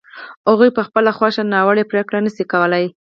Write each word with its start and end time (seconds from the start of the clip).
هغوی 0.49 0.69
په 0.77 0.81
خپله 0.87 1.11
خوښه 1.17 1.41
ناوړه 1.53 1.83
پرېکړه 1.91 2.19
نه 2.25 2.31
شي 2.35 2.43
کولای. 2.51 2.85